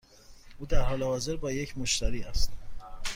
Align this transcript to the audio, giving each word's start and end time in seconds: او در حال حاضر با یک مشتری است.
او 0.59 0.65
در 0.65 0.81
حال 0.81 1.03
حاضر 1.03 1.35
با 1.35 1.51
یک 1.51 1.77
مشتری 1.77 2.23
است. 2.23 2.51